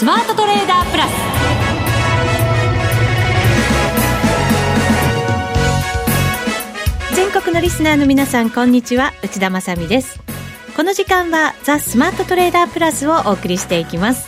[0.00, 1.10] スマートトレーダープラス。
[7.14, 9.12] 全国のリスナーの皆さんこんにちは。
[9.22, 10.18] 内田まさです。
[10.74, 14.26] この時間はザ・スマートトレーダープラスをお送りしていきます。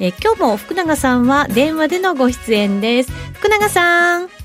[0.00, 3.12] え今日も福永さんは電話でのご出演です。
[3.34, 4.39] 福永さん。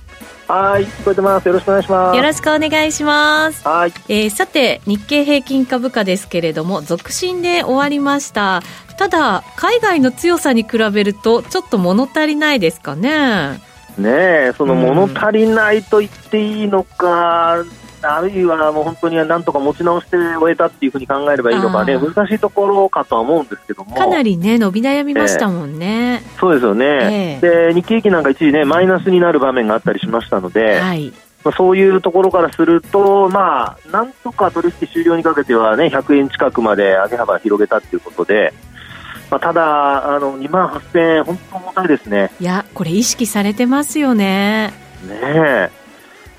[0.47, 1.47] はい、聞こえてます。
[1.47, 2.17] よろしくお願いします。
[2.17, 3.67] よろしくお願いします。
[3.67, 3.93] はい。
[4.09, 8.61] えー、さて、日経平均株価ですけれども、続伸で終わりました。
[8.97, 13.59] ただ、海外の強さに比べると、ちょっと物足りないですかね。
[13.97, 23.95] ねえ、その物足りないと言っていいのか、うんあるいはもう本当になんとか持ち直して終えたっていうふうに考えればいいのかね、難しいところかとは思うんですけども。
[23.95, 26.21] かなりね、伸び悩みましたもんね。
[26.23, 31.13] えー、そうですよね、えー、で、日経平均なんか一時ね、マイナスになる場面があったりしましたので、はい。
[31.43, 38.51] まあ、そういうところからすると、まあ、なんとか取引終了にかけてはね、100円近くまで上げ幅広げたということで、
[39.29, 42.31] まあ、ただ、あの2万8000円、本当重たいですね。
[42.39, 44.73] いや、これ、意識されてますよね。
[45.07, 45.84] ねえ。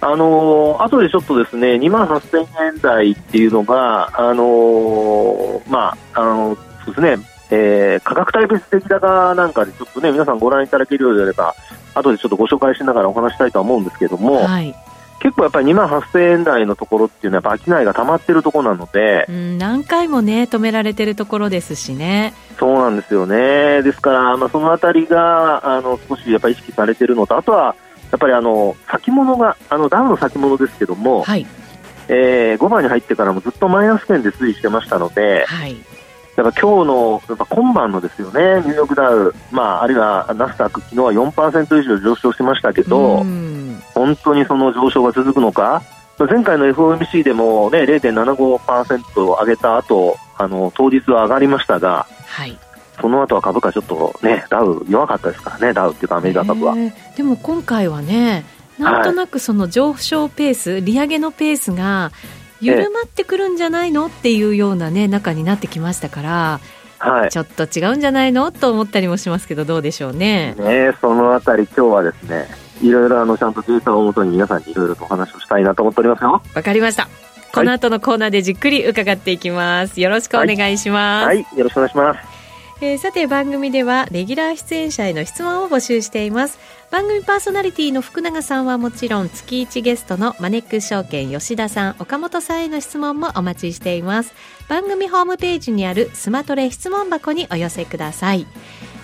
[0.01, 11.55] あのー、後でちょっとですね、2万8000円台っていうのが、あのー、まあ、あのー、そうですね、えー、価格帯別的高なんかでちょっとね、皆さんご覧いただけるようであれば、
[11.95, 14.75] 後でちょっとご紹介しながらお話したいとは思うんですけども、はい、
[15.21, 22.35] 結構やっぱり2万8000円台のところっていうのは、やっぱ商いが溜まってるところなので、うん、何回もね、止められてるところですしね。
[22.59, 23.83] そうなんですよね。
[23.83, 27.75] ですから、まあ、そのあたりが、あの、少しやっぱり意識されてるのと、あとは、
[28.11, 31.47] やっぱりあの先物があのダウの先物ですけども、はい、
[32.09, 35.77] えー、5番に入ってからもずっとマイナス圏で推移してましたので、はい、
[36.37, 43.25] だから今日のやっぱ今晩のですよねニューヨークダウ、まあ、あるいはナスダック昨日は4%以上上昇しましたけど
[43.95, 45.83] 本当にその上昇が続くのか？
[46.19, 52.59] 前回の FOMC でも、ね、0.75%上げた後あの当日は上がりましたが、はい、
[53.01, 56.75] その後は株価ちょっとね、ダウ弱かったですからね、ダウっていうかアメリカ株は。
[57.17, 58.45] でも今回はね、
[58.79, 62.13] なんとなくその上昇ペース、はい、利上げのペースが
[62.61, 66.61] 緩まってくるんじゃないのっていうようなね、中になってきましたから、
[66.99, 70.55] はい、ちょっと違うんじゃないのと思ったりもしますけど、どうでしょうね。
[70.59, 72.49] ねそのあたり、今日はですね、
[72.83, 76.43] いろいろあのちゃんとデータをもとに皆さんにいろいろとお話をしたいなと思っておりますよ。
[76.55, 77.09] わかりました。
[77.55, 80.01] この後のコーナーでじっくり伺っていきます。
[80.01, 81.27] よろしくお願いします。
[81.27, 82.36] はい、はい、よろしくお願いします。
[82.83, 86.59] えー、さて番組ではレギュラー出演者への質問を募集しています。
[86.91, 94.35] 番組パーソナリティの福永さんはもちろん月1ゲストのマネックス証券吉田さん岡本さんへの質問もお待ちしています。
[94.69, 98.47] 番組ホームページにあるスマトレ質問箱にお寄せください。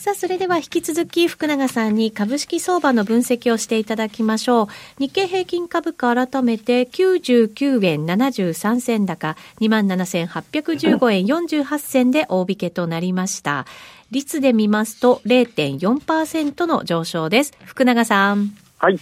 [0.00, 4.66] さあ、それでは引き続き福永さんに株式相場の分析をしていただきましょう。
[4.98, 13.66] 日経平均株価改めて99円73銭高、27,815円48銭で大引けとなりました。
[14.10, 17.52] 率で見ますと0.4%の上昇です。
[17.66, 18.52] 福永さん。
[18.78, 18.98] はい。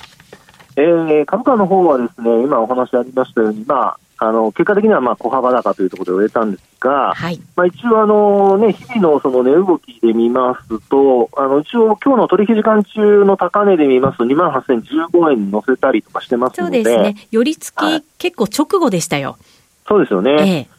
[0.74, 19.38] えー、株価の方はですね、今お話ありましたように、まあ、あの結果的にはまあ小幅高というところで終えたんですが、はい、まあ、一応あの、ね、日々のその値動きで見ますと、あの一応、今日の取引時間中の高値で見ますと、2万8015円に乗せたりとかしてますので、そうですね、寄り付き、はい、結構直後でしたよ。
[19.86, 20.30] そうですよね。
[20.40, 20.78] ええ。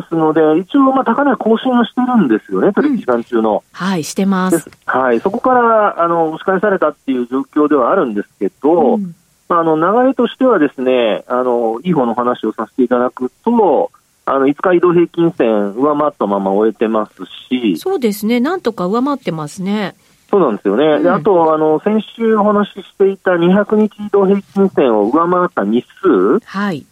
[0.00, 3.54] ですので、一応、まあ、高値更新はしてるんですよね、取引時間中の。
[3.54, 4.70] うん、はい、してます。
[4.86, 9.14] はい、そこから、あの、押し返されたっていう状況ではあるんですけど、うん
[9.48, 13.90] あの流れとしてはですね、あのいい方の話をさせていただくと、
[14.26, 19.94] あの5日移動平均線上回ったまま終えてますし、そうですね、なんとか上回ってますね。
[20.30, 20.84] そうなんですよね。
[20.84, 26.40] うん、であと、あの、先週お話ししていた200日移動平均線を上回った日数。
[26.40, 26.84] はい。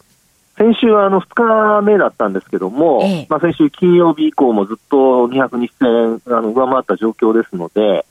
[0.57, 8.07] 先週はあの2日目だったんですけども、ええ、まあ先週金曜日以降もずっと200日線あの上回った状況ですので、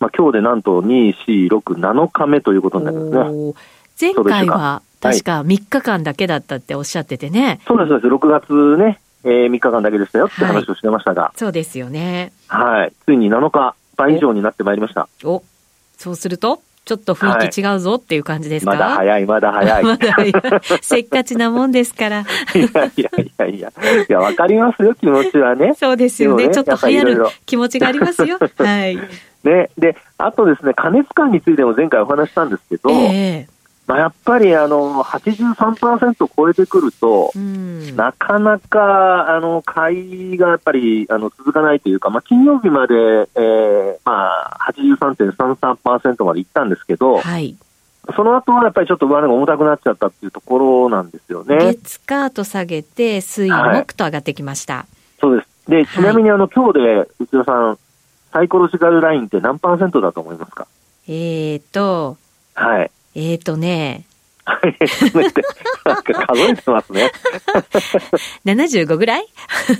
[0.00, 3.52] まあ、今日でなんと2、4、6、7日目ということになりますね。
[4.00, 7.60] 前回は確か3日間だけだったっておっしゃっててね。
[7.66, 8.14] そうです、そうです。
[8.14, 11.22] 6月ね、えー、3日間だけでしたよって話をしてましたが。
[11.24, 12.32] はい、そうですよね。
[12.48, 12.92] はい。
[13.04, 15.06] ついに7日、倍以上になってまいりました。
[15.22, 15.42] お
[15.98, 16.62] そうすると？
[16.84, 19.82] ちょっと雰囲気違うぞっていう感じですか、はい、まだ早い、まだ早い。
[19.84, 20.32] まだ早い。
[20.80, 22.20] せっかちなもんですから。
[22.20, 22.24] い
[22.58, 23.72] やいやいやいや。
[24.08, 25.74] いや、わかりますよ、気持ちはね。
[25.74, 26.48] そうですよね。
[26.48, 28.38] ねちょっと流行る気持ちがありますよ。
[28.58, 28.98] はい。
[29.44, 33.59] ね、で、あとですね、加熱感についても前回お話したんですけど、えー
[33.90, 37.32] まあ、やっぱりあの83%を超えてくると、
[37.96, 47.56] なかなかあの買いがやっぱりあの続かないというか、まあ、金曜日まで、えーまあ、83.33%までいったんですけど、はい、
[48.14, 51.58] その後はやっぱりちょっと上値が重たくなっちゃったっていうところなんですよね。
[51.58, 54.74] 月カート下げて、水木と上がってきました。
[54.74, 54.86] はい、
[55.20, 55.48] そうです。
[55.68, 57.78] で、ちなみにあの、今日で内田さん、
[58.32, 60.68] サイコロジカルラインって何パーセントだと思いますか
[61.08, 62.16] えーと、
[62.54, 62.90] はい。
[63.14, 64.04] えーとね、
[64.46, 64.54] な
[65.98, 67.10] んか数えてますね。
[68.44, 69.26] 75ぐらい？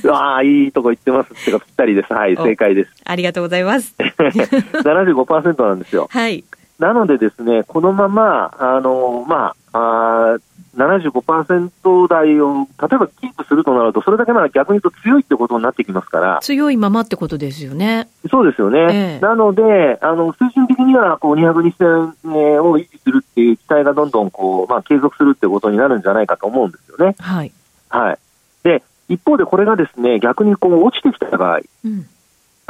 [0.08, 2.12] ああ、いいとこ言ってますってか、ぴったりです。
[2.12, 2.90] はい、正解です。
[3.04, 3.94] ありがとうございます。
[3.98, 6.08] 75%なんですよ。
[6.10, 6.44] はい。
[6.78, 10.38] なのでですね、このまま、あの、まあ、あ
[10.76, 16.38] 75%台を例えばキープするとなると、それだけなら逆に言うと強いってことになってきますから。
[16.42, 18.08] 強いままってことですよね。
[18.30, 18.78] そうですよね。
[18.90, 27.16] ええ、なので、あの、水準的には、こう、202線を維持するっていう期待がどんどん、こう、まあ、継続するってことになるんじゃないかと思うんですよね。
[27.18, 27.52] はい。
[27.88, 28.18] はい。
[28.62, 32.06] で、一方でこれがですね、逆にこう、落ちてきた場合、うん、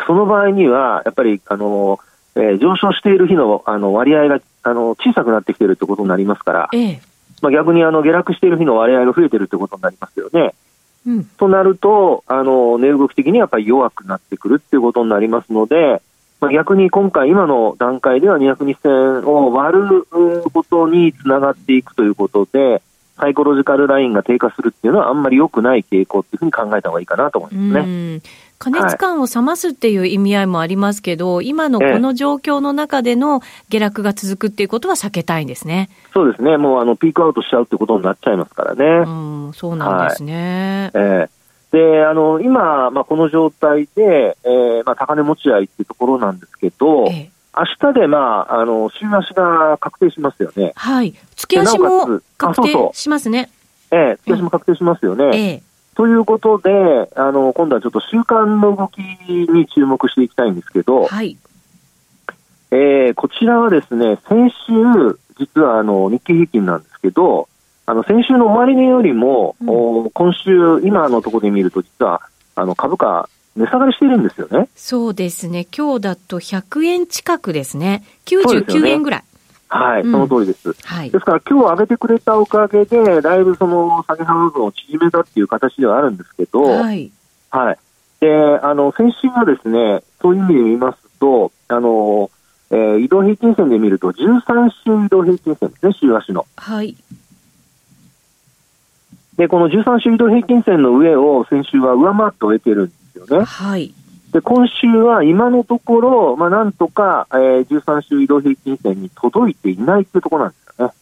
[0.07, 2.01] その場合には、やっぱり、あの、
[2.37, 7.03] えー、上昇している日のあの割合があの小さくなってきているということになりますから、ええ、
[7.41, 10.55] まあ、逆にあの下落している日の割合が増えているということになりますよね。
[11.07, 16.03] うん、となると、あの値動き的にはやっぱり弱くなってくるっていうことになりますので、
[16.41, 20.07] まあ、逆に今回、今の段階では202線を割る
[20.51, 22.83] ことにつながっていくということで、
[23.21, 28.21] サイコロジカルラインが低下するっていうのはあんまり良くない傾向っていうふうに考えた方がいいかなと思いますね。
[28.59, 33.41] 加熱感を冷ますっていう意味合いもありますけど、はい、今のこの状況の中での
[33.71, 35.89] 下落が続くっていうことは避けたいんですね。
[36.13, 36.59] そうですね。
[36.59, 38.85] もうあのピークアウトしちゃうってことになっちゃいますからね。
[38.85, 40.91] うん、そうなんですね。
[40.93, 50.73] はい、えー、で、あの、今、まあ、この状態で、えー、まあ、高値持ち合いっていうところなんですけど、えー、明日で、まあ、あの、週足が確定しますよね。
[50.77, 51.15] はい。
[51.37, 53.51] 月足も確定しますね。
[53.91, 55.31] ええー、月足も確定しますよね。
[55.35, 55.63] ええ
[55.97, 56.71] ということで、
[57.15, 61.37] あの今度はちょっと週間の動きに注目していきたいんですけど、はい、
[62.71, 67.49] えー、こちらはですね、先週、実はあの日経平均なんですけど、
[67.85, 72.23] あの先週の終値よりも、うん、今週、今のところで見ると、実は
[72.55, 74.69] あの株価、値下がりしているんですよね。
[74.77, 75.67] そうですね。
[75.77, 78.05] 今日だと100円近くですね。
[78.27, 79.25] 99円ぐらい。
[79.69, 80.75] はい、その通りです。
[80.85, 87.13] はい、ですから、今日上げてくれたおかげで、だいぶその下げ幅分を縮めたっていう形ではあるんですけど、はい。
[87.51, 87.79] はい。
[88.21, 92.31] で、あの、先週はですね、そういう意味で見ますと、あの、
[92.71, 96.47] えー、移動平均線で見ると、13週移動平均線ですね、週足の。
[96.57, 96.97] はい。
[99.37, 103.45] で、この13週移動平均線の上を先週は上回って終えてるんですよね。
[103.45, 103.95] はい。
[104.33, 110.93] で今週は今のところ、まあ、なんとか、えー、13週移動平均線に届いていないというところなんですよね。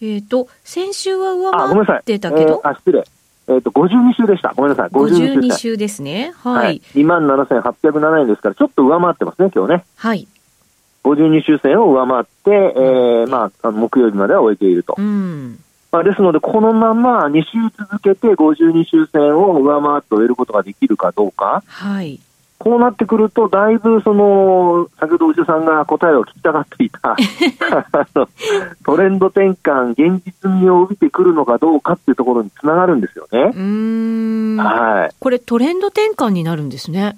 [0.00, 3.04] えっ、ー、と、先週は上回ってたけど、あ、失礼。
[3.46, 4.52] えっ、ー、と、52週でした。
[4.56, 4.90] ごめんなさい。
[4.90, 5.24] 52週。
[5.34, 6.32] 52週ですね。
[6.36, 6.66] はい。
[6.66, 9.84] はい、27,807円ですから、ちょっと上回ってますね、今日ね。
[9.96, 10.26] はい。
[11.04, 14.94] 52週線を上回って、えー、まあ、木曜日までは終えていると。
[14.98, 15.58] うん。
[15.94, 21.62] まあ、ですので、このまま2週続けて52週線を上回って終えることができるかどうか。
[21.68, 22.18] はい。
[22.58, 27.14] こうなってくると、だいぶその、先ほど内田さんが答えを聞きたがっていた
[28.84, 33.52] トレンド転換、現実味を帯びてくるのかどうかっていうところにつながるんですよね。
[33.54, 35.14] うんはい。
[35.20, 37.16] これ、トレンド転換になるんですね。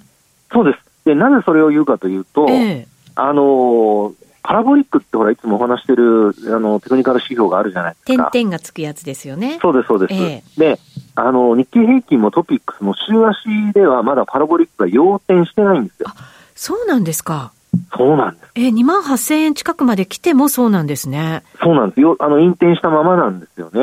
[0.51, 0.79] そうです。
[1.03, 4.13] で、なぜそれを言うかというと、えー、あの
[4.47, 8.31] パラボリックってほら、いつもお話してる、あの、テクニカル指標があるじゃないですか。
[8.31, 9.59] 点々がつくやつですよね。
[9.61, 10.13] そうです、そうです。
[10.13, 10.79] えー、で、
[11.15, 16.07] あの、日経平均もトピックスも週足ではまだパラボリックが要点してないんですよ。
[16.55, 17.51] そうなんですか。
[17.97, 18.51] そうなんです。
[18.55, 21.43] えー、2万8000円近くまで来てもそうなんですね。
[21.61, 22.15] そうなんですよ。
[22.19, 23.81] あの、引転したままなんですよね。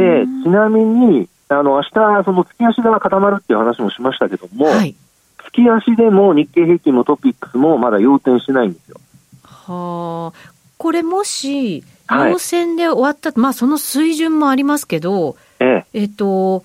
[0.00, 4.94] で、ちなみに、あの、明日、その月足が固まるっていう話もしましたけども、はい、
[5.52, 9.00] 月足でも日経平均もトピックスもまだ要点しないんですよ。
[9.72, 10.52] はあ。
[10.78, 16.64] これもし、陽線で終わった、はい、まあその水準もありますけど、えええっと、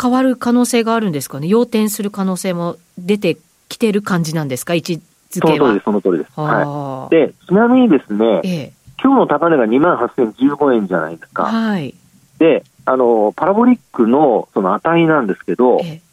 [0.00, 3.36] 変わる可能性があるんですかね、要点する可能性も出て
[3.68, 5.00] きてる感じなんですか、位置
[5.30, 5.80] づけは。
[5.84, 6.80] その通りです、その通りです。
[6.80, 11.44] はい、で、ちなみにですね、ええ、今日の高値が2万8015円じゃないですか。
[11.44, 11.94] はい。
[12.38, 16.07] で、あの、パラボリックのその値なんですけど、ええ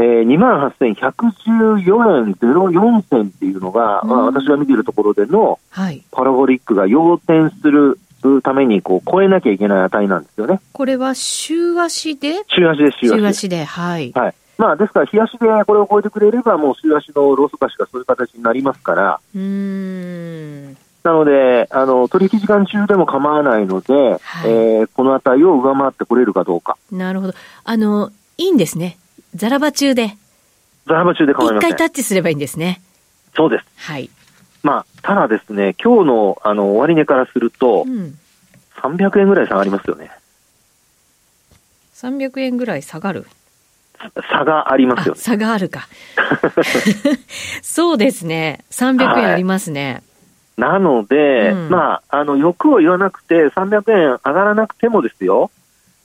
[0.00, 5.58] ー、2万8114円04銭っていうのが、まあ、私が見ているところでの、
[6.10, 7.98] パラボリックが要点する
[8.42, 10.60] ためにこう超えなきゃいけない値なんですよね。
[10.72, 12.44] これは週足で？
[12.48, 13.18] 週足で、週足。
[13.18, 14.12] 週足で、はい。
[14.14, 14.34] はい。
[14.58, 26.76] まあ、ですから、冷やしでこれを超えてくれれば、もう週足のローソク足がそういう形になりますから、うんなのであの、取引時間中でも構わないので、はい、えー、この辺りを上回ってこれるかどうか。
[26.92, 27.32] なるほど。
[27.64, 28.98] あの、いいんですね。
[29.34, 30.16] ザラバ中で。
[30.86, 31.70] ザラバ中で構いません。
[31.70, 32.80] 一回タッチすればいいんですね。
[33.36, 33.64] そうです。
[33.76, 34.10] はい。
[34.62, 38.18] まあ、ただですね、今日のあの終値からすると、うん、
[38.76, 40.10] 300円ぐらい下がりますよね。
[41.94, 43.26] 300円ぐらい下がる？
[44.30, 45.86] 差がありますよ、ね、差があるか。
[47.62, 48.64] そうですね。
[48.70, 50.02] 300円ありますね。
[50.56, 55.50] はい、なので、うん、まあ、あの、欲を言わなくて、300円上がらなくてもですよ、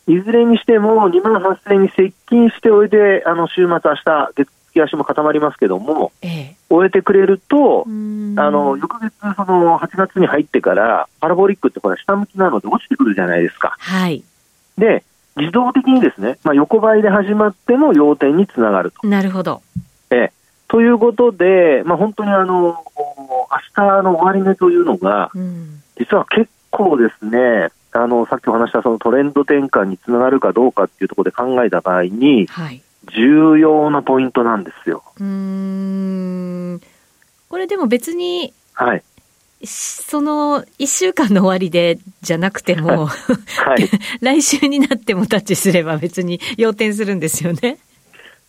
[0.08, 13.76] いずれにしても2万8000円に接近しておいて、あの、週末、明日月月足も固まりますけども、ええ、終えてくれると、あの、翌月、その、8月に入ってから、パラボリックってこれ下向きなので落ちてくるじゃないですか。
[13.80, 14.24] はい。
[14.78, 15.04] で、
[15.38, 19.08] 自動的にですね、まあ、横ばいで始まっても要点につながると。
[19.08, 19.62] なるほど。
[20.12, 20.32] え
[20.68, 32.82] ということで、まあ、本当にあの、明日の終値というのが、うん、実は結構ですね、あの、さっきお話したそのトレンド転換につながるかどうかっていうところで考えた場合に、はい、
[33.16, 35.04] 重要なポイントなんですよ。
[35.20, 36.82] うん。
[37.50, 39.04] これでも別に、はい。
[39.64, 43.90] その1週間の終わりでじゃなくても、はい、
[44.22, 47.78] 来週になってもタッチすれば別に要点するんですよね。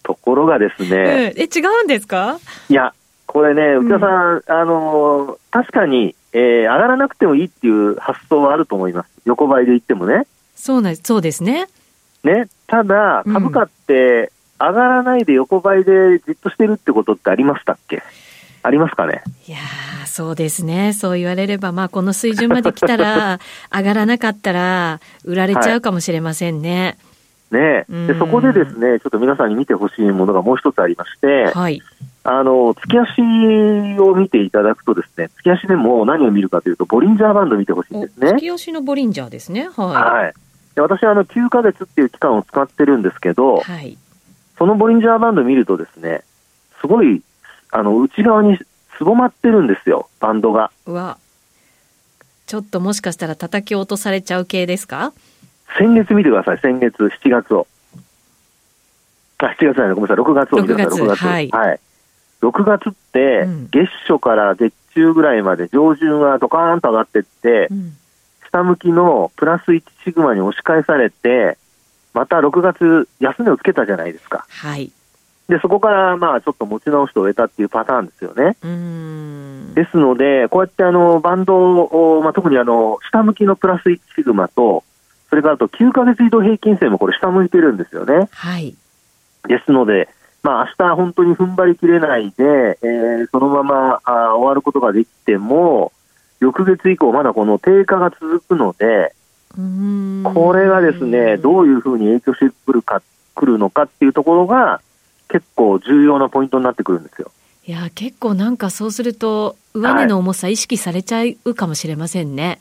[0.03, 2.39] ところがですね、うん、え違うんですか？
[2.69, 2.93] いや、
[3.27, 10.27] これね、内田さん、うん、あの確かに、えー、上がらなくてもいいっていう発想はあると思います、横ばいで言ってもね。
[10.55, 11.67] そうなそうですね。
[12.25, 18.03] ね、ただ、株価って上がらないで横ばいでじっとしてるってことってありましたっけ？
[18.63, 19.23] ありますかね？
[19.47, 19.59] いや
[20.05, 20.93] そうですね。
[20.93, 23.41] そう言われれば、まあ、この水準まで来たら、
[23.75, 26.99] 上がらなかったら、売られちゃうかもしれませんね。
[27.51, 28.07] はい、ね。
[28.09, 31.81] でそこでですね、ちょっと皆さんに見てほしいものがもう一つありまして、はい、
[32.29, 33.23] あの、月足
[34.01, 38.33] を見ていただくとですね、月足でも何を見るかというと、ボリンジャーバンド見てほしいんですね。
[38.33, 39.69] 月足のボリンジャーですね。
[39.69, 39.87] はい。
[40.25, 40.35] はい、
[40.75, 43.97] 私はあの9ヶ月っていう期間を使ってるんですけど、はい、
[44.59, 46.25] そのボリンジャーバンド見るとですね、
[46.81, 47.23] すごい、
[47.71, 48.59] あの、内側に
[48.99, 50.73] すぼまってるんですよ、バンドが。
[50.87, 51.19] うわ。
[52.47, 55.13] ちょっともしかしたら叩き落とされちゃう系ですか？
[55.79, 57.69] 先月見てください、先月、7月を。
[59.39, 61.25] あ、7月じゃない、ごめんなさい、6月を見てください、6月。
[61.25, 61.49] はい。
[61.51, 61.81] はい、
[62.43, 67.97] 6月って、月初から月中ぐらいまで上旬はドカーンと上がっていって、うん、
[68.49, 71.59] 下向きのプラス1シグマに押し返されて、
[72.15, 74.47] また6月、安値をつけたじゃないですか。
[74.49, 74.91] はい。
[75.49, 78.57] で、そこからまあちょっと持ち直して終えたっていうパターンですよね。
[79.75, 84.83] ですので、こうやってあのバンドを、まあ、特にあの下向きのプラス1シグマと、
[85.29, 88.29] それからあと9ヶ月移動平均線もこれ下向いてるんですよね。
[88.33, 88.75] はい。
[89.47, 90.09] ですので、
[90.47, 95.91] まあ明日本当に踏ん張りきれないで、えー、そのままあ終わることができても、
[96.39, 99.13] 翌月以降まだこの低下が続くので、
[100.33, 103.03] これがですね、どういうふうに影響してくるか、
[103.35, 104.81] くるのかっていうところが、
[105.29, 107.33] 結構重要なポイントになってくるんですよ。
[107.67, 112.61] いや、結構なんかそうすると、上値の重さ意識されちゃうかもしれませんね。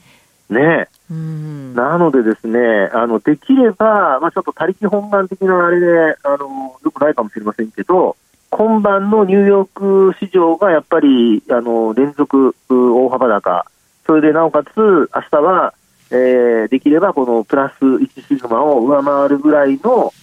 [0.50, 8.16] はい、ねうんなのでですね、あの、できれば、まあちょっと他力本願的なあれで、あの、よくないかもしれませんけど、
[8.50, 13.66] 今晩のニューヨーク市場がやっぱり、あの、連続大幅高、
[14.06, 15.74] それでなおかつ、明日は、
[16.12, 20.14] えー、できればこのプラス1シグマを上回るぐらいの、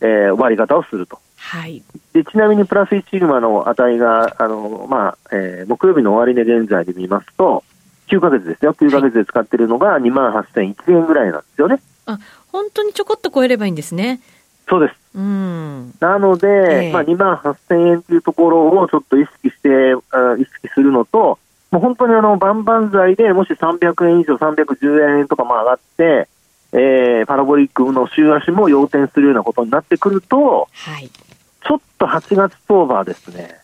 [0.00, 1.18] えー、終わり方をすると。
[1.36, 1.82] はい、
[2.12, 7.64] でちなみにプラス1シグマの値が、あのまあえー、木曜日の終値現在で見ますと、
[8.10, 11.80] 9ヶ月ですよ、9ヶ月で使ってるのが2万8001円ぐらいなんですよね。
[12.06, 14.20] あ本当にちょこっと超えればいいんですね。
[14.68, 14.94] そうです。
[15.14, 19.68] うん、なので、えー、まあ、2万8000円というところをちょっと意識して、
[20.10, 21.38] あ意識するのと、
[21.70, 26.28] もう本当にあの、バンバン剤でもし300円以上、310円とかも上がって、
[26.72, 33.56] えー、パラボリックの週足も要点するようなことになってくると、はい、ちょっと8月相場はですね、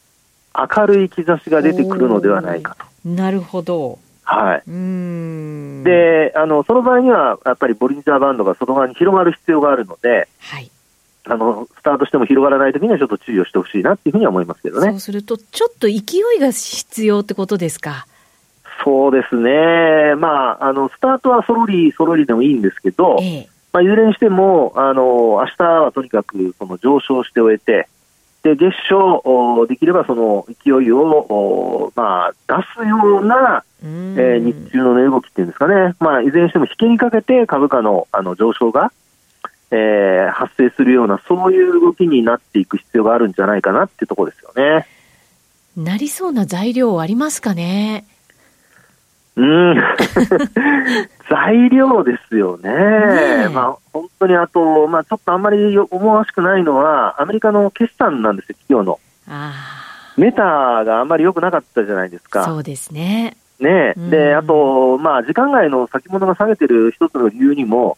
[0.54, 3.08] 明るい兆しが出てくるのではないかと。
[3.08, 3.98] なるほど。
[4.28, 4.62] はい。
[4.68, 10.70] うんで、あの、その場合には、やっぱりボリンジャーバンドが外側に広がる必要があるので、はい。
[11.28, 14.90] あの、スタートしても広がらないときにはちょっと注意をしてほしいなっていうふうには思いますけどね。
[14.90, 15.94] そうすると、ちょっと勢
[16.36, 18.06] いが必要ってことですか？
[18.84, 20.14] そうですね。
[20.16, 25.02] まあ、あの、スタートはそろりそろりでもいいんですけど、ええ、まあ、いずれにしても、あの、
[25.40, 27.88] 明日はとにかく、その上昇して終えて、
[28.46, 35.96] で、月初、できればその勢いを、まあ、出すような、えー、日中の値動きっていうんですかね。
[35.98, 38.92] まあ、いずれにしても引けにかけて株価のあの上昇が、
[39.72, 44.86] えー、発生するような、そういう動きになっていく必要があるんじゃないかなっていうところですよね。
[45.76, 48.04] なりそうな材料ありますかね？
[49.36, 49.76] うん。
[51.28, 52.70] 材料ですよね。
[52.70, 58.98] ねまあ、本当にあと、まあ、ちょっとあんまり思わしくないのは、アメリカの決算なんですよ、企業の。
[60.16, 60.42] メタ
[60.84, 62.44] があんまり良くなかったじゃないですか。
[62.44, 63.36] そうですね。
[63.60, 67.96] ね、で、あと、まあ、時間外の先物が下げてる一つの理由にも、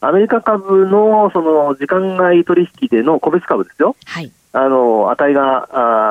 [0.00, 3.96] アメリカ株のその時間外取引での個別株ですよ。
[4.06, 4.32] はい。
[4.52, 5.68] あの、値が、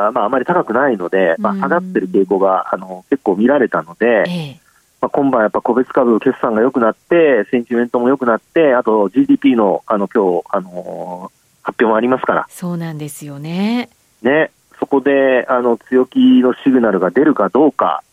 [0.08, 4.60] あまあ、あまり高くないので、まあ、上がってる傾向が、あの、結構見られたので、ええ、
[5.02, 11.32] まあ、今晩やっぱ個別株決算が良くなって、センチメントも良くなって、あと GDP の、あの、今日、あの
[11.64, 12.48] 発表もありますから。
[12.50, 13.90] そうなんですよね。
[14.22, 14.52] ね。
[14.80, 18.04] そこで、あの、強気のシグナルが出るかどうか、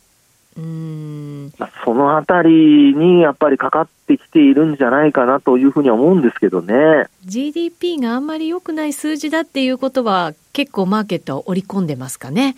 [0.57, 1.53] うん
[1.85, 7.09] そのあたりにやっぱりかかってきているんじゃないかなというふうには思うんですけどね。
[7.25, 12.57] GDP があんまり良くない数字だっていうことは結構マーケットは織り込んでますかね。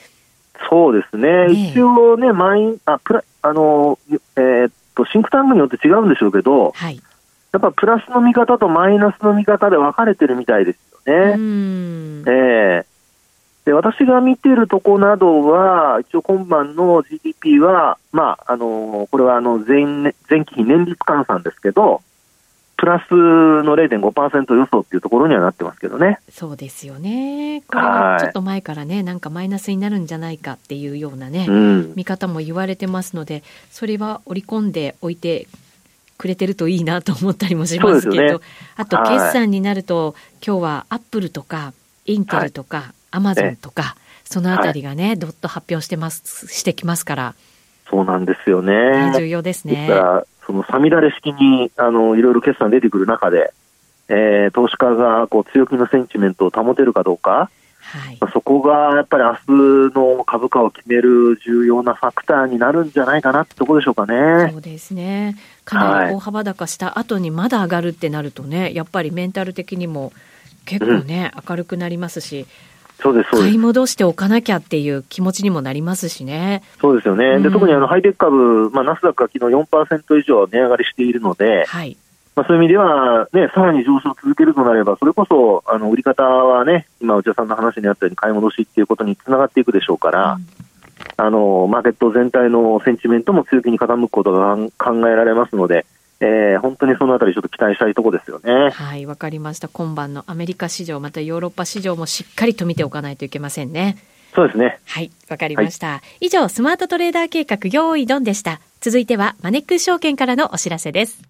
[0.71, 1.49] そうですね。
[1.49, 3.99] ね一応ね、マイン、あ、プラ、あの、
[4.37, 7.01] えー、っと、シンクタンクによって違うんでしょうけど、はい。
[7.53, 11.35] やっぱプラスの見方とマイナスの見方で分かれてるみたいですよね。
[11.37, 12.25] うん。
[12.27, 12.99] ええー
[13.69, 19.85] で私が見ているところなどは、一応今晩の GDP は、まあ、あのこれはあの前
[20.31, 22.01] 前期比年率換算ですけど、
[22.79, 26.21] プラスの0.5%予想っていうところにはなってますけどね。
[26.31, 27.65] そうですよね。
[27.67, 33.43] これはちょっと前からね、なんかマイナスになるんじゃないかっていうようなね、うん、見方も言われてますので、
[33.73, 35.49] それは織り込んでおいて
[36.19, 38.45] くれてるといいなと思ったりもしますけど、ね、
[38.77, 40.15] あと決算になると、
[40.47, 41.73] 今日はアップルとか
[42.07, 47.35] インテルとか、アマゾンとか、そのあたりがね、どっと発表してます、してきますから。
[47.91, 49.13] そうなんですよね。
[49.17, 49.87] 重要ですね。
[49.89, 53.53] だから、そのサミダレ式に、あの、いろいろ決算出てくる中で、
[54.09, 59.35] えー、投資家がこう強気のセンチメントを保てるかどうか、はい、そこがやっぱり明
[59.91, 64.51] 日の株価を決める重要なファクターになるんじゃないかなってとこでしょうかね。
[64.51, 65.37] そうですね。
[65.65, 70.13] かなり大幅高した後にまだ上がるってなるとね、やっぱりメンタル的にも
[70.65, 72.47] 結構ね、うん、明るくなりますし、
[73.01, 73.51] そうです、そうです。
[73.51, 76.63] 買い戻しておかなきゃっていう気持ちにもなりますしね。
[76.81, 77.37] そうですよね。
[77.37, 81.97] うん、で、特にあの、ハイテク株、まあ、ナスダックが昨日4%以上値上がりしているので、はい。
[82.35, 90.45] まあ、そういう意味では、ね、さらに上昇を続けるとなれば、それこそ、あの、売り方はね、今、内田さんの話にあったように買い戻しっていうことにつながっていくでしょうから、うん、
[91.17, 95.85] あの、マーケット全体のセンチメントも強気に傾くことが考えられますので、
[96.21, 98.71] えー、本当にそのあたりちょっと期待したいところですよね。
[98.71, 99.69] はい、わかりました。
[99.69, 103.97] 今晩のアメリカ市場、またヨーロッパ市場もしっかりと見ておかないといけませんね。
[104.35, 104.81] そうですね。
[104.85, 105.87] はい、わかりました。
[105.87, 108.61] はい、以上、スマートトレーダー計画、用意ドンでした。
[108.81, 111.23] 続いては、マネックス証券からのお知らせです。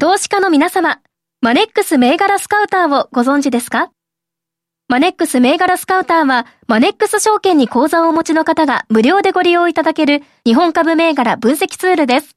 [0.00, 1.00] 投資家の皆様、
[1.40, 3.90] マネックス銘柄スカウターをご存知ですか？
[4.88, 12.36] マネックス銘柄スカウターは、マネックス証券に口座をお持ちの方が無料でご利用いただける日本株銘柄分析ツールです。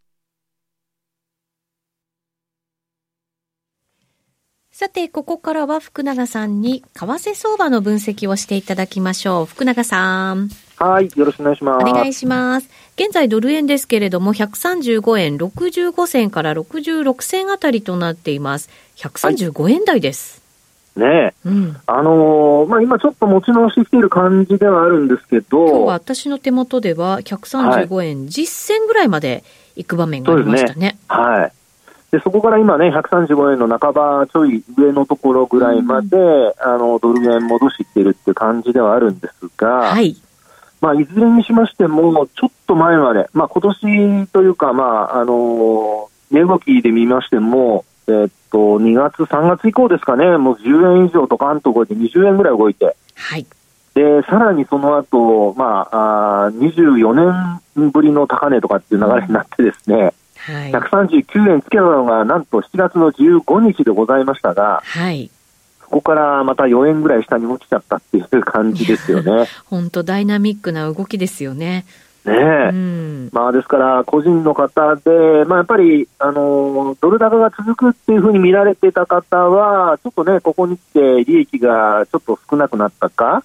[4.81, 9.45] さて、ここからは福永さんに為替相場の分析をしていただきましょう。
[9.45, 10.49] 福永さん。
[10.75, 11.85] はい、よろしくお願いします。
[11.87, 12.67] お願いします。
[12.95, 18.71] 現在ドル円ですけれども、135円65銭から66銭あたりとなっています。
[18.95, 20.41] 135円台です。
[20.95, 29.43] はい、ねえ、うん、あのー、まあ、今ちょっと持ち直してきている感じではあるんですけど、今日は私の手元では135円10銭ぐらいまで
[29.75, 30.79] 行く場面がありましたね。
[30.79, 31.60] ねはい。
[32.11, 40.17] で、そこから今ね、135円の半ばちょい上のところぐらいまで、うん、あの、ドル円戻してきてるっていう感じではあるんですが、はい。
[40.81, 53.45] まあ、いずれにしましても、ちょっと前まで、まあ、今年というか、まあ、あの値動きで見ましても、えー、っと、2月、3月以降ですかね、もう10円以上とか、んとこで20円ぐらい動いて、はい。
[53.93, 60.13] で、さらにその後、まあ、あ24年ぶりの高値とかっていう流れになってですね、
[60.45, 65.29] はい、139円つけたのが、なんと7月の15日でございましたが、はい、
[65.81, 69.47] そこからまた4円ぐらい下に落ちちゃったっていう感じですよね。
[69.69, 71.85] 本当、ダイナミックな動きですよね。
[72.25, 83.43] ねえ、うん、まあですから、個人の方で、まあ、やっぱり、あのドル高が続くっていうふうに見られてた方は、ちょっとね、ここに来て利益がちょっと少なくなったか、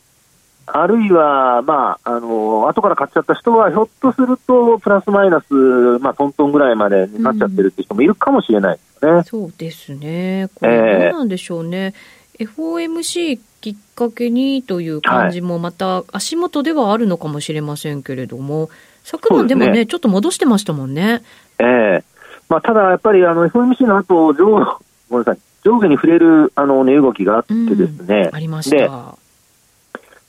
[0.67, 5.55] あるいは、まあ、あの、後から買っちゃった人は、ひょっとすると、プラスマイナス、
[6.01, 9.13] まあ、トントンぐらいまでになっちゃってるって人もいるかもしれないですね。
[9.13, 10.49] うん、そうですね。
[10.55, 11.95] これ、どうなんでしょうね。
[12.39, 18.69] えー、FOMC きっかけにという感じも、また足元ではあるのかもしれませんけれども、
[19.05, 21.23] 昨晩でもね、ねちょっと戻してましたもんね。
[21.61, 22.03] ええー、
[22.49, 28.29] まあ、ただ、やっぱり、あの、FOMC の後、上、ごめんなさい、上下に触れる、あの、値動きがあってですね。
[28.31, 29.16] うん、ありました。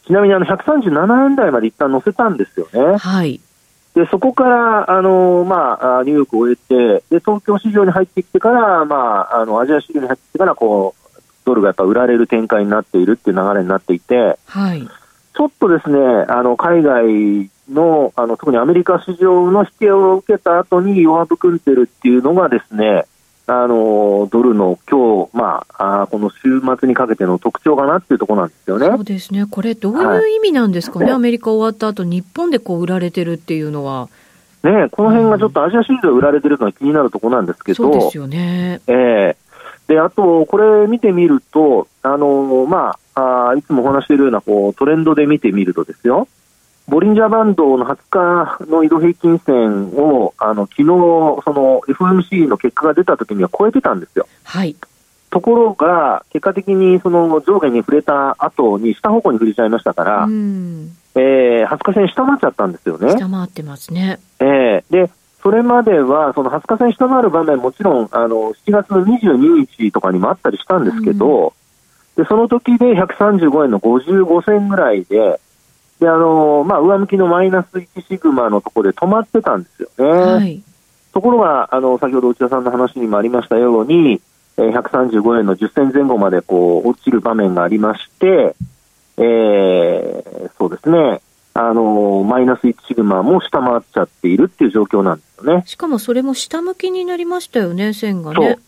[0.08, 2.98] ちなみにあの137円台まで一旦乗せたんですよね。
[2.98, 3.41] はい。
[3.93, 14.88] で、そこから、あの、まあ、ニューヨークを終えて、で、東京市場に入ってきてから、まあ、あの、アジア市場に入ってきてから、こう、ドルがやっぱ売られる展開になっているっていう流れになっていて、はい。
[14.88, 23.06] ちょっとですね、あの、海外の、あの、特にアメリカ市場の引けを受けた後に弱含んでるっていうのがですね、
[23.50, 28.88] あのドルの今日、まあ、あこの週末にかけての特徴かなっていうところなんですよね。
[28.88, 29.46] そうですね。
[29.50, 31.06] これどういう意味なんですかね？
[31.06, 34.10] はい、アメリカ終わった後、日本でこう売られてるっていうのは。
[34.64, 37.84] ねこの辺がちょっとアジア市場で売られてるのは気になるところなんですけど。
[37.84, 38.82] そうですよね。
[38.88, 46.28] ええー、で、あと、これ見てみると、あのまあ、あいつもお話しているようなこうトレンドで見てみるとですよ。
[46.88, 54.28] ボリンジャーバンドの20日の移動平均線を、あの昨日その FOMC の結果が出た時には超えてたんですよ。
[54.43, 54.76] はい。
[55.30, 63.12] ところが、結果的にその上下に触れた後に下方向に振れちゃいましたから、うん、えー、20日線下回っちゃったんですよね。
[63.12, 64.19] 下回ってますね。
[64.39, 65.12] えー、で、
[65.43, 71.54] それまでは、その20日線下回る場面もちろん、あの、7月の22日とかにもあったりしたんですけど、
[72.15, 75.41] うん、で、その時で135円の55銭ぐらいで、
[76.00, 80.06] で、あのまあ、上向きのマイナス1シグマのところで止まってたんですよね。
[80.06, 80.62] はい、
[81.12, 84.22] ところが、あの、先ほど内田さんの話にもありましたように、
[84.58, 88.56] えー、135円の10銭前後までこう、落ちる場面がありまして、
[89.18, 91.22] えー、そうですね、
[91.56, 95.64] あのマイナス1シグマも下回っちゃっているっていう状況なんですよね。
[95.66, 98.60] しかもそれも下向きになりましたよね、線がね。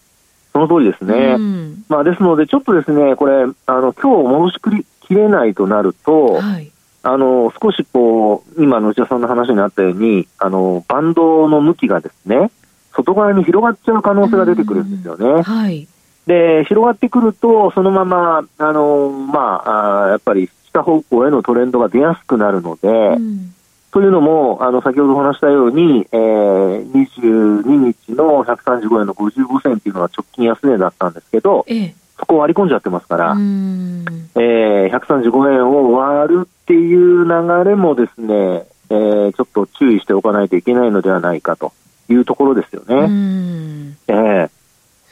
[0.52, 1.36] その通りですね。
[1.38, 4.60] うん、まあ、ですので、ちょっとですね、これ、あの、今日戻し
[5.02, 6.72] きれないとなると、はい
[7.04, 12.52] あの、少しこう、今の内田さんの話にあったように、あの、バンドの向きがですね、
[12.94, 15.42] 外側に広がっちゃう可能性が出てくるんですよね。
[15.42, 15.88] はい。
[16.26, 23.54] で、広がってくると、そのまま、あの、まあ、あやっぱり下方向へのトレンドが出やすくなるので、うん、
[23.92, 41.74] というのも、あの、先ほどお話したように、えー、22日の135円の55銭っていうのは直近安値だったんですけど、ええそこ割り込んじゃってますから、えー、135円を割るっていう流れもですね、えー、ちょっと注意しておかないといけないのではないかと
[42.10, 43.96] いうところですよね。
[44.08, 44.50] えー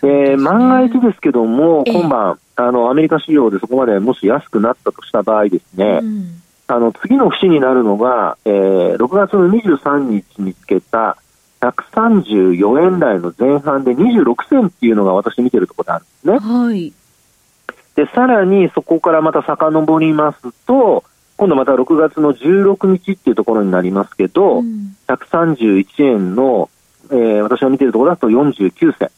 [0.03, 6.01] えー、万が一ですけども、今晩、あの、アメリカ市場でそこまでもし安くなったとした場合ですね、
[6.67, 11.17] あの、次の節になるのが、えー、6月の23日につけた
[11.61, 16.53] 134円台の前半で26銭っていうのが私見てるところであるんですね。
[16.53, 16.93] はい。
[17.95, 21.03] で、さらにそこからまた遡りますと、
[21.37, 26.69] 今度また6月の16日っていうところになりますけど、うん、131円の、
[27.11, 29.09] えー、私が見てるところだと49銭。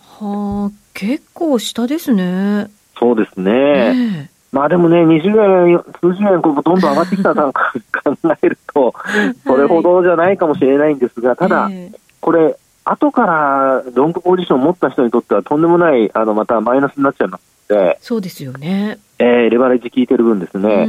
[0.00, 2.70] はあ、結構下ですね。
[2.98, 4.30] そうですね。
[4.52, 8.94] まあでもね、20円、数十円、こうどんどん上がってきたと 考えると、
[9.46, 11.70] それほどじゃないかもしれないんですが、ただ、
[12.20, 12.56] これ、
[12.86, 20.86] 後からロングポジションを持った人にとってはとんでもないあのまたマイナスになっちゃいますのでそうですよね、えー、レバレッジ効いてる分ですね、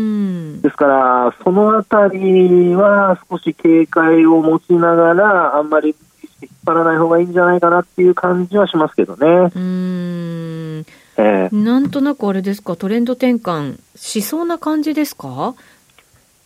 [0.61, 5.95] ですからそのあたりは少し警戒を持ちながらあんまり
[6.39, 9.51] 引っ張らない方がいいんじゃないかなっていう感じはしますけどね。
[9.55, 10.85] うん
[11.17, 15.55] えー、なんとなくあれですか、トレンド転換しそうな感じですか？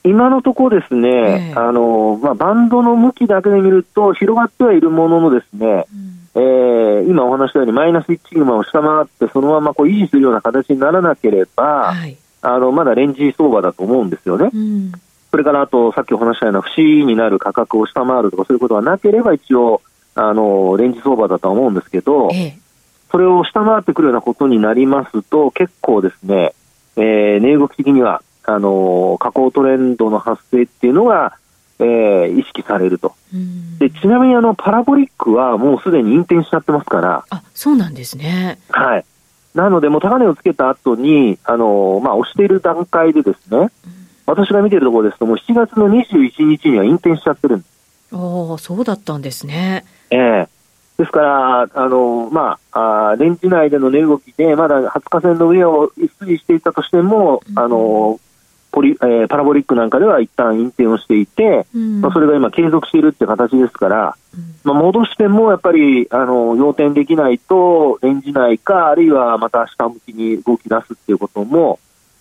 [0.04, 5.86] 今のところですね、えー、あのまあ、バンドの向きだけで見ると広がってはいるもののですね、
[6.36, 14.50] うん、えー、今お話したようにマイナス1シグマを下回ってそのままこう維持するような形にならなければ、はい、あのまだレンジ相場だと思うんですよね。
[14.52, 14.92] うん。
[15.30, 19.82] それからあと、さっきお話したような節になる価格を下回るとかそういうことがなければ一応、
[20.14, 22.58] あの、レンジ相場だとは思うんですけど、ええ、
[23.12, 26.54] それを下回ってくるようなことになりますと、結構ですね、
[26.96, 31.38] えー、値動き的には、あの、下降トレンドの発生っていうのが、
[31.80, 33.16] えー、意識されると。
[33.80, 37.26] でちなみにあの、パラボリックはもうすでに引転しちゃってますから。
[37.30, 38.60] あ、そうなんですね。
[38.70, 39.06] はい。
[39.56, 47.72] なので、もう高値をつけた後に、あの、まあ、押している段階でですね、うん私が見てるところですと、もう7月の21日には引転しちゃってるんです。
[48.14, 49.84] ああ、そうだったんですね。
[50.10, 50.48] ええー、
[51.02, 58.20] ですから、あの、まあ、あレンジ内での値動きで、まだ20日線の上を推移していたとしても、うん、あの、
[58.72, 71.80] ポリ、えー、パラボリックなんかでは一旦引転をしていて、うん、まあ、それが今継続しているって形ですから、うん、まあ、戻してもやっぱり、あの、要点できないと、レンジ内か、あるいはまた下向きに動き出すっていうことも、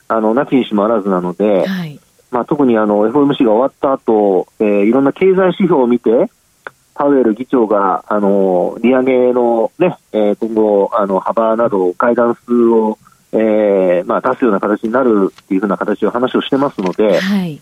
[0.08, 6.30] あの、なきにしもあらずなので、はい、まあ、特にあの、FOMC が終わった後、えー、いろんな経済指標を見て、
[6.94, 12.98] パウエル議長が、あの、利上げのね、えー、今後、あの、幅など、会談数を、
[13.32, 17.60] えー、まあ、出すような形になるっていうふうな形を話をしてますので、はい。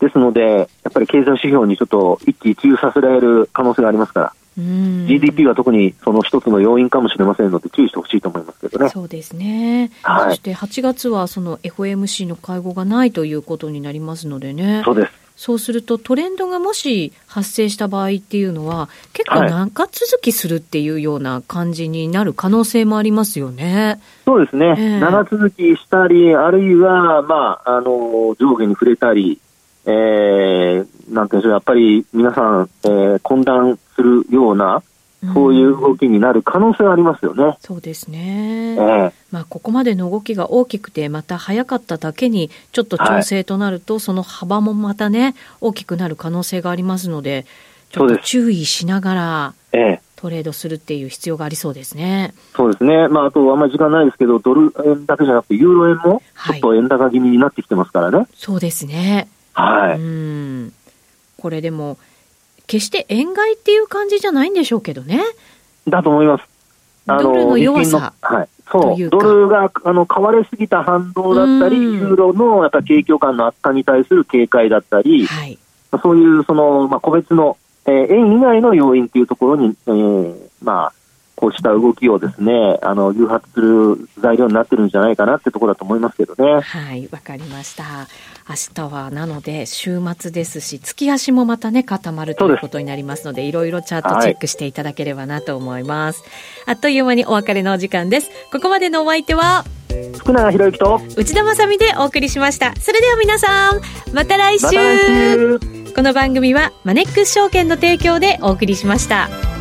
[0.00, 8.90] ですので、やっぱり経済指標にちょっと一喜一憂させられる可能性がありますから、GDP は特にその一つの要因かもしれませんので、注意してほしいと思いますけどね。
[8.90, 9.90] そうですね。
[10.02, 14.82] はい、そして8月はその FOMC の会合がないということになりますのでね。
[14.84, 15.21] そうです。
[15.42, 24.00] そうするとトレンドがもし発生した場合っていうのは結構長続きするっていうような感じになる可能性もありますよね。
[24.24, 24.66] そうですね。
[24.78, 29.40] えー、長続きしたり、あるいは、まあ、あの、上下に触れたり、
[29.84, 34.80] えー、なんていうんでしょう、やっぱり皆さん、えー、混乱するような、
[35.34, 37.56] そういう動きになる可能性はありますよね。
[37.60, 38.74] そうですね。
[38.74, 47.46] えー、まあ、ここまでの動きが大きくて、また早かっただけに、ちょっと調整となると、はい、その幅もまたね、大きくなる可能性がありますので、
[47.90, 52.32] ちょっと注意しながら、ええトレードするっていう必要がありそうですね。
[52.54, 53.08] そうですね。
[53.08, 58.18] まあ、あと、あんまり時間ないですけど、ドル円だけじゃなくて、ユーロ円も、ちょっと円高気味になってきてますからね。
[58.18, 59.26] はい、そうですね。
[59.52, 59.98] はい。
[59.98, 60.72] うん。
[61.38, 61.98] これでも、
[62.72, 65.20] 決して円買いっていう感じじゃないんでしょうけどね。
[65.86, 66.44] だと思います。
[67.06, 68.14] ドルの弱さ。
[68.22, 68.48] はい。
[68.70, 69.10] そう。
[69.10, 75.58] ドルが、あの、買われすぎた反動だったり、ユーロの、やっぱ景況感の悪化に対する警戒だったり、はい。
[76.02, 80.92] そういう、その、まあ、個別の、えー、円以外の要因っていうところに、えー、まあ、
[81.42, 86.60] こうした動きをですね、あの、誘発する材料になってるんじゃないかなってところだと思いますけどね。
[86.60, 88.06] はい、わかりました。
[88.48, 96.22] 明日はなので週末ですし、月足もまたね、固まるということになりますので、いろいろチャートチェックしていただければなと思います。
[96.22, 96.30] はい、
[96.76, 98.30] あっという間にお別れのお時間です。
[98.52, 99.64] ここまでのお相手は、
[100.18, 102.72] 福永博之と内田まさみでお送りしました。
[102.76, 103.80] それでは皆さん、
[104.14, 109.51] また来週ま、この番組はマネックス証券の提供でお送りしました。